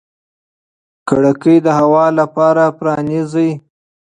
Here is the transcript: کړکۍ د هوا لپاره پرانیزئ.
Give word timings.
کړکۍ 1.09 1.57
د 1.65 1.67
هوا 1.79 2.05
لپاره 2.19 2.63
پرانیزئ. 2.79 3.51